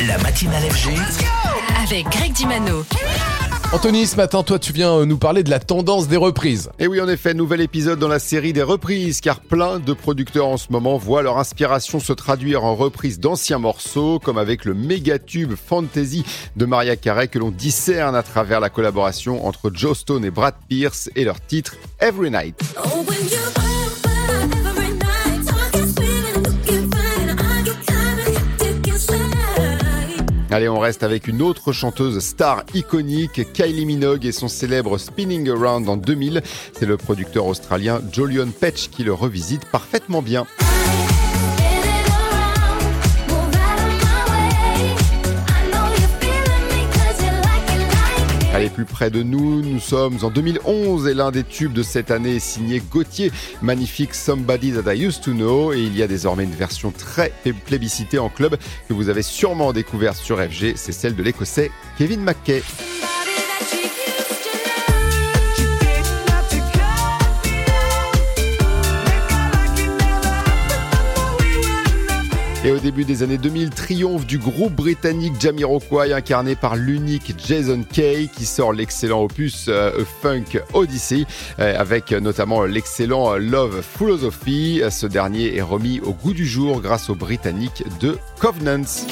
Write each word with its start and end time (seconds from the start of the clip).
La 0.00 0.18
matinale 0.18 0.62
FG. 0.62 0.90
Avec 1.82 2.08
Greg 2.08 2.32
Dimano. 2.32 2.84
Anthony, 3.72 4.06
ce 4.06 4.16
matin, 4.16 4.42
toi, 4.42 4.58
tu 4.58 4.72
viens 4.72 4.92
euh, 4.98 5.04
nous 5.04 5.16
parler 5.16 5.42
de 5.42 5.50
la 5.50 5.60
tendance 5.60 6.08
des 6.08 6.16
reprises. 6.16 6.70
Et 6.78 6.86
oui, 6.86 7.00
en 7.00 7.08
effet, 7.08 7.34
nouvel 7.34 7.60
épisode 7.60 7.98
dans 7.98 8.08
la 8.08 8.18
série 8.18 8.52
des 8.52 8.62
reprises, 8.62 9.20
car 9.20 9.40
plein 9.40 9.78
de 9.78 9.92
producteurs 9.92 10.48
en 10.48 10.56
ce 10.56 10.70
moment 10.70 10.98
voient 10.98 11.22
leur 11.22 11.38
inspiration 11.38 12.00
se 12.00 12.12
traduire 12.12 12.64
en 12.64 12.74
reprises 12.74 13.20
d'anciens 13.20 13.58
morceaux, 13.58 14.18
comme 14.18 14.38
avec 14.38 14.64
le 14.64 14.74
méga 14.74 15.18
tube 15.18 15.54
Fantasy 15.54 16.24
de 16.56 16.66
Maria 16.66 16.96
Carey 16.96 17.28
que 17.28 17.38
l'on 17.38 17.50
discerne 17.50 18.16
à 18.16 18.22
travers 18.22 18.60
la 18.60 18.70
collaboration 18.70 19.46
entre 19.46 19.70
Joe 19.72 19.96
Stone 19.96 20.24
et 20.24 20.30
Brad 20.30 20.54
Pierce 20.68 21.10
et 21.16 21.24
leur 21.24 21.40
titre 21.40 21.76
Every 22.00 22.30
Night. 22.30 22.60
Oh, 22.84 23.04
Allez, 30.52 30.68
on 30.68 30.78
reste 30.78 31.02
avec 31.02 31.28
une 31.28 31.40
autre 31.40 31.72
chanteuse 31.72 32.18
star 32.18 32.64
iconique, 32.74 33.50
Kylie 33.54 33.86
Minogue 33.86 34.26
et 34.26 34.32
son 34.32 34.48
célèbre 34.48 34.98
Spinning 34.98 35.48
Around 35.48 35.88
en 35.88 35.96
2000. 35.96 36.42
C'est 36.78 36.84
le 36.84 36.98
producteur 36.98 37.46
australien 37.46 38.02
Jolion 38.12 38.48
Petch 38.50 38.90
qui 38.90 39.02
le 39.02 39.14
revisite 39.14 39.64
parfaitement 39.64 40.20
bien. 40.20 40.46
Plus 48.68 48.84
près 48.84 49.10
de 49.10 49.22
nous, 49.22 49.62
nous 49.62 49.80
sommes 49.80 50.18
en 50.22 50.30
2011 50.30 51.08
et 51.08 51.14
l'un 51.14 51.30
des 51.30 51.44
tubes 51.44 51.72
de 51.72 51.82
cette 51.82 52.10
année 52.10 52.36
est 52.36 52.40
signé 52.40 52.80
Gauthier, 52.90 53.32
magnifique 53.60 54.14
Somebody 54.14 54.72
That 54.72 54.94
I 54.94 55.04
Used 55.06 55.22
to 55.22 55.32
Know. 55.32 55.72
Et 55.72 55.80
il 55.80 55.96
y 55.96 56.02
a 56.02 56.06
désormais 56.06 56.44
une 56.44 56.54
version 56.54 56.90
très 56.90 57.32
plébiscitée 57.64 58.18
en 58.18 58.28
club 58.28 58.56
que 58.88 58.94
vous 58.94 59.08
avez 59.08 59.22
sûrement 59.22 59.72
découverte 59.72 60.16
sur 60.16 60.38
FG, 60.38 60.74
c'est 60.76 60.92
celle 60.92 61.16
de 61.16 61.22
l'écossais 61.22 61.70
Kevin 61.98 62.22
McKay. 62.22 62.62
Et 72.64 72.70
au 72.70 72.78
début 72.78 73.04
des 73.04 73.24
années 73.24 73.38
2000, 73.38 73.70
triomphe 73.70 74.24
du 74.24 74.38
groupe 74.38 74.74
britannique 74.74 75.32
Jamiroquai 75.40 76.12
incarné 76.12 76.54
par 76.54 76.76
l'unique 76.76 77.34
Jason 77.44 77.82
Kay 77.82 78.28
qui 78.32 78.46
sort 78.46 78.72
l'excellent 78.72 79.24
opus 79.24 79.66
euh, 79.66 80.04
Funk 80.22 80.60
Odyssey 80.72 81.26
euh, 81.58 81.74
avec 81.76 82.12
notamment 82.12 82.62
l'excellent 82.62 83.34
Love 83.34 83.82
Philosophy. 83.82 84.80
Ce 84.90 85.06
dernier 85.08 85.56
est 85.56 85.62
remis 85.62 85.98
au 86.04 86.12
goût 86.12 86.34
du 86.34 86.46
jour 86.46 86.80
grâce 86.80 87.10
aux 87.10 87.16
Britanniques 87.16 87.82
de 88.00 88.16
Covenants. 88.38 89.08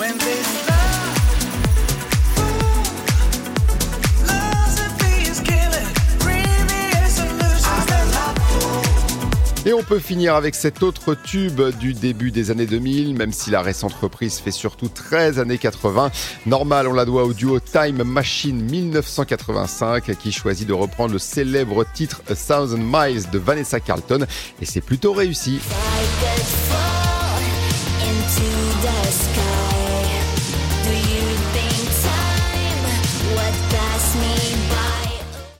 Et 9.66 9.74
on 9.74 9.82
peut 9.82 9.98
finir 9.98 10.36
avec 10.36 10.54
cet 10.54 10.82
autre 10.82 11.14
tube 11.14 11.60
du 11.78 11.92
début 11.92 12.30
des 12.30 12.50
années 12.50 12.64
2000, 12.64 13.14
même 13.14 13.30
si 13.30 13.50
la 13.50 13.60
récente 13.60 13.92
reprise 13.92 14.38
fait 14.38 14.50
surtout 14.50 14.88
13 14.88 15.38
années 15.38 15.58
80. 15.58 16.10
Normal, 16.46 16.88
on 16.88 16.94
la 16.94 17.04
doit 17.04 17.24
au 17.24 17.34
duo 17.34 17.60
Time 17.60 18.02
Machine 18.02 18.58
1985 18.62 20.16
qui 20.16 20.32
choisit 20.32 20.66
de 20.66 20.72
reprendre 20.72 21.12
le 21.12 21.18
célèbre 21.18 21.84
titre 21.92 22.22
A 22.30 22.34
Thousand 22.34 22.78
Miles 22.78 23.28
de 23.30 23.38
Vanessa 23.38 23.80
Carlton 23.80 24.24
et 24.62 24.64
c'est 24.64 24.80
plutôt 24.80 25.12
réussi. 25.12 25.60